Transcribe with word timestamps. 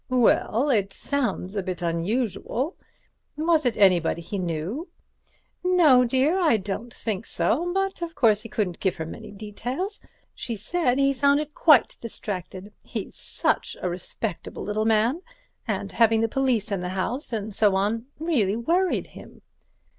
"Well, 0.09 0.71
it 0.71 0.91
sounds 0.91 1.55
a 1.55 1.61
bit 1.61 1.83
unusual. 1.83 2.75
Was 3.37 3.67
it 3.67 3.77
anybody 3.77 4.23
he 4.23 4.39
knew?" 4.39 4.87
"No, 5.63 6.05
dear, 6.05 6.39
I 6.39 6.57
don't 6.57 6.91
think 6.91 7.27
so, 7.27 7.71
but, 7.71 8.01
of 8.01 8.15
course, 8.15 8.41
he 8.41 8.49
couldn't 8.49 8.79
give 8.79 8.95
her 8.95 9.05
many 9.05 9.29
details. 9.29 9.99
She 10.33 10.55
said 10.55 10.97
he 10.97 11.13
sounded 11.13 11.53
quite 11.53 11.99
distracted. 12.01 12.73
He's 12.83 13.13
such 13.15 13.77
a 13.79 13.89
respectable 13.91 14.63
little 14.63 14.85
man—and 14.85 15.91
having 15.91 16.21
the 16.21 16.27
police 16.27 16.71
in 16.71 16.81
the 16.81 16.89
house 16.89 17.31
and 17.31 17.53
so 17.53 17.75
on, 17.75 18.07
really 18.19 18.55
worried 18.55 19.05
him." 19.05 19.43